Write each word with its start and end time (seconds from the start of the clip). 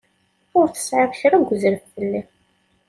Ur 0.59 0.67
tesɛiḍ 0.69 1.11
kra 1.19 1.37
n 1.37 1.43
uzref 1.51 1.83
fell-i. 1.93 2.21